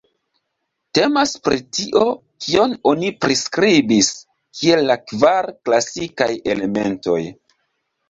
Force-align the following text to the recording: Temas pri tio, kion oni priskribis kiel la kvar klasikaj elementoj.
Temas 0.97 1.33
pri 1.47 1.59
tio, 1.79 2.01
kion 2.47 2.75
oni 2.93 3.13
priskribis 3.27 4.11
kiel 4.33 4.85
la 4.91 4.99
kvar 5.07 5.53
klasikaj 5.67 6.33
elementoj. 6.59 7.25